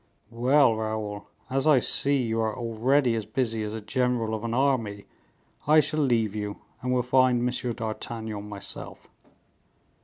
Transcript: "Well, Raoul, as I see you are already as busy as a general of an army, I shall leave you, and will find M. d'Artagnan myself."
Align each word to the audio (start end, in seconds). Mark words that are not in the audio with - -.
"Well, 0.31 0.75
Raoul, 0.75 1.27
as 1.47 1.67
I 1.67 1.77
see 1.77 2.23
you 2.23 2.41
are 2.41 2.57
already 2.57 3.13
as 3.13 3.27
busy 3.27 3.61
as 3.61 3.75
a 3.75 3.81
general 3.81 4.33
of 4.33 4.43
an 4.43 4.51
army, 4.55 5.05
I 5.67 5.79
shall 5.79 5.99
leave 5.99 6.33
you, 6.35 6.57
and 6.81 6.91
will 6.91 7.03
find 7.03 7.39
M. 7.47 7.73
d'Artagnan 7.75 8.49
myself." 8.49 9.07